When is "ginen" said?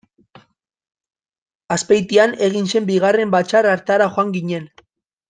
4.39-4.67